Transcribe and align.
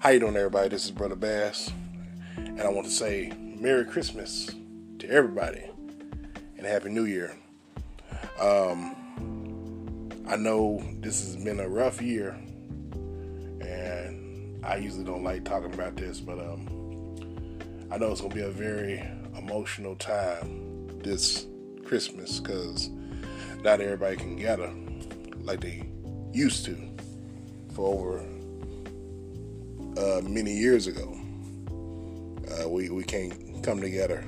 How 0.00 0.10
you 0.10 0.20
doing, 0.20 0.36
everybody? 0.36 0.68
This 0.68 0.84
is 0.84 0.92
Brother 0.92 1.16
Bass, 1.16 1.72
and 2.36 2.60
I 2.60 2.68
want 2.68 2.86
to 2.86 2.92
say 2.92 3.32
Merry 3.36 3.84
Christmas 3.84 4.48
to 5.00 5.10
everybody 5.10 5.64
and 6.56 6.64
Happy 6.64 6.88
New 6.88 7.04
Year. 7.04 7.36
Um, 8.40 8.94
I 10.28 10.36
know 10.36 10.80
this 11.00 11.20
has 11.24 11.34
been 11.42 11.58
a 11.58 11.68
rough 11.68 12.00
year, 12.00 12.38
and 13.60 14.64
I 14.64 14.76
usually 14.76 15.02
don't 15.02 15.24
like 15.24 15.44
talking 15.44 15.74
about 15.74 15.96
this, 15.96 16.20
but 16.20 16.38
um, 16.38 17.88
I 17.90 17.98
know 17.98 18.12
it's 18.12 18.20
gonna 18.20 18.32
be 18.32 18.42
a 18.42 18.50
very 18.50 19.00
emotional 19.36 19.96
time 19.96 20.86
this 21.02 21.44
Christmas 21.84 22.38
because 22.38 22.88
not 23.64 23.80
everybody 23.80 24.14
can 24.14 24.36
gather 24.36 24.72
like 25.40 25.60
they 25.60 25.88
used 26.32 26.64
to 26.66 26.76
for 27.74 27.92
over 27.92 28.37
uh, 29.98 30.20
many 30.22 30.52
years 30.52 30.86
ago. 30.86 31.16
Uh, 32.50 32.68
we 32.68 32.88
we 32.88 33.02
can't 33.02 33.62
come 33.62 33.80
together 33.80 34.24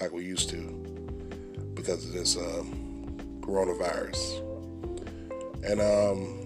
like 0.00 0.12
we 0.12 0.24
used 0.24 0.48
to 0.50 0.60
because 1.74 2.06
of 2.06 2.12
this 2.12 2.36
uh, 2.36 2.62
coronavirus. 3.40 4.40
And 5.64 5.80
um, 5.80 6.44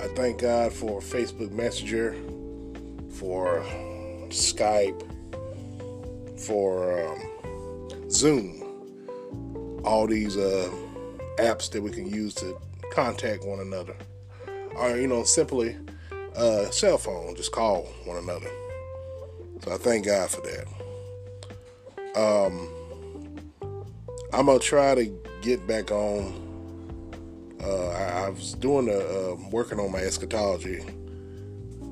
I 0.00 0.08
thank 0.08 0.40
God 0.40 0.72
for 0.72 1.00
Facebook 1.00 1.50
Messenger, 1.50 2.14
for 3.10 3.64
Skype, 4.28 5.00
for 6.38 7.06
um, 7.06 8.10
Zoom, 8.10 9.80
all 9.84 10.06
these 10.06 10.36
uh, 10.36 10.70
apps 11.38 11.70
that 11.70 11.82
we 11.82 11.90
can 11.90 12.08
use 12.12 12.34
to 12.34 12.58
contact 12.92 13.44
one 13.44 13.60
another, 13.60 13.96
or 14.76 14.96
you 14.96 15.06
know, 15.06 15.22
simply 15.22 15.76
uh, 16.36 16.70
cell 16.70 16.98
phone, 16.98 17.34
just 17.36 17.52
call 17.52 17.82
one 18.04 18.16
another. 18.18 18.50
So 19.62 19.72
I 19.72 19.76
thank 19.76 20.06
God 20.06 20.30
for 20.30 20.40
that. 20.42 20.66
Um, 22.16 22.68
I'm 24.32 24.46
gonna 24.46 24.58
try 24.58 24.94
to 24.94 25.06
get 25.42 25.66
back 25.66 25.90
on. 25.90 26.48
Uh, 27.62 27.88
I, 27.88 28.24
I, 28.24 28.28
was 28.30 28.54
doing 28.54 28.88
a 28.88 28.98
uh, 28.98 29.36
working 29.50 29.78
on 29.78 29.92
my 29.92 29.98
eschatology 29.98 30.80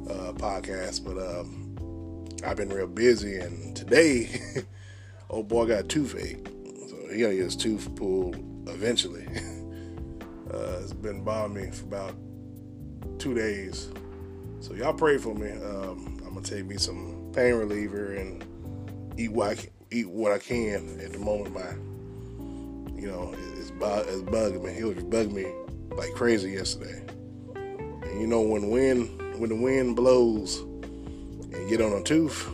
uh, 0.09 0.33
podcast, 0.33 1.05
but 1.05 1.19
um, 1.19 2.27
I've 2.45 2.57
been 2.57 2.71
real 2.71 2.87
busy, 2.87 3.37
and 3.37 3.77
today, 3.77 4.41
old 5.31 5.49
boy 5.49 5.67
got 5.67 5.81
a 5.81 5.83
toothache, 5.83 6.49
so 6.89 6.97
he 7.13 7.21
gotta 7.21 7.35
get 7.35 7.45
his 7.45 7.57
tooth 7.57 7.95
pulled 7.97 8.37
eventually. 8.69 9.27
Uh, 10.51 10.81
it's 10.83 10.95
been 10.95 11.23
bothering 11.23 11.67
me 11.67 11.71
for 11.71 11.85
about 11.85 12.15
two 13.19 13.35
days. 13.35 13.91
So 14.61 14.75
y'all 14.75 14.93
pray 14.93 15.19
for 15.19 15.35
me. 15.35 15.51
Um, 15.53 16.21
I'm 16.27 16.35
gonna 16.35 16.43
take 16.43 16.67
me 16.67 16.79
some 16.79 17.31
pain 17.33 17.55
reliever 17.55 18.15
and 18.15 18.45
eat 19.17 19.31
what 19.31 19.51
I 19.51 19.55
can, 19.55 19.71
eat 19.91 20.09
what 20.09 20.33
I 20.33 20.39
can. 20.39 21.01
At 21.01 21.13
the 21.13 21.19
moment, 21.19 21.55
my 21.55 21.71
you 23.01 23.07
know 23.07 23.33
it's, 23.57 23.71
it's 23.71 23.71
bugging 23.71 24.65
me. 24.65 24.73
He 24.73 24.83
was 24.83 24.97
bugging 24.97 25.33
me 25.33 25.47
like 25.97 26.13
crazy 26.15 26.51
yesterday. 26.51 27.05
And 27.55 28.21
you 28.21 28.27
know 28.27 28.41
when 28.41 28.71
wind 28.71 29.39
when 29.39 29.49
the 29.49 29.57
wind 29.57 29.95
blows 29.95 30.59
and 30.59 31.69
get 31.69 31.81
on 31.81 31.93
a 31.93 32.03
tooth, 32.03 32.51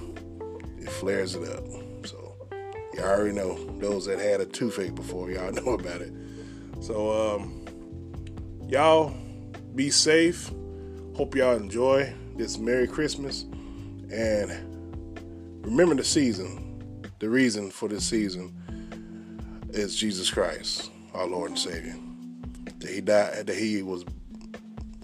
it 0.78 0.91
flares 0.91 1.34
it 1.34 1.48
up. 1.48 1.64
So 2.05 2.36
y'all 2.94 3.05
already 3.05 3.33
know 3.33 3.56
those 3.78 4.05
that 4.06 4.18
had 4.18 4.42
a 4.42 4.46
toothache 4.46 4.94
before. 4.94 5.30
Y'all 5.30 5.52
know 5.64 5.72
about 5.72 6.02
it. 6.02 6.12
So 6.80 7.34
um, 7.34 7.64
y'all 8.68 9.14
be 9.74 9.89
safe 9.89 10.50
Hope 11.17 11.37
y'all 11.37 11.55
enjoy 11.55 12.12
this 12.34 12.59
Merry 12.59 12.89
Christmas. 12.89 13.43
And 14.12 14.51
remember 15.64 15.95
the 15.95 16.02
season. 16.02 17.05
The 17.20 17.29
reason 17.29 17.70
for 17.70 17.89
this 17.89 18.05
season 18.05 18.52
is 19.70 19.95
Jesus 19.95 20.29
Christ, 20.29 20.91
our 21.14 21.29
Lord 21.29 21.51
and 21.51 21.58
Savior. 21.58 21.95
That 22.80 22.91
he 22.91 23.01
died 23.01 23.47
that 23.47 23.57
he 23.57 23.85
was 23.85 24.05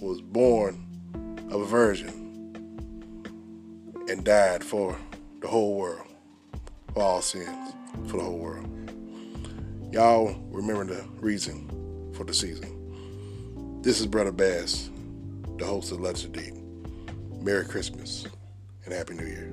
was 0.00 0.20
born 0.20 0.84
of 1.48 1.60
a 1.60 1.64
virgin 1.64 2.08
and 4.08 4.24
died 4.24 4.64
for 4.64 4.98
the 5.38 5.46
whole 5.46 5.76
world. 5.76 6.08
For 6.92 7.02
all 7.02 7.22
sins. 7.22 7.72
For 8.08 8.16
the 8.16 8.24
whole 8.24 8.38
world. 8.38 8.66
Y'all 9.92 10.34
remember 10.50 10.92
the 10.92 11.04
reason 11.20 11.68
for 12.14 12.24
the 12.24 12.34
season. 12.34 13.80
This 13.82 14.00
is 14.00 14.08
Brother 14.08 14.32
Bass 14.32 14.90
the 15.60 15.66
host 15.66 15.92
of 15.92 16.00
Lunch 16.00 16.30
Deep. 16.32 16.54
Merry 17.42 17.66
Christmas 17.66 18.26
and 18.86 18.94
Happy 18.94 19.12
New 19.14 19.26
Year. 19.26 19.52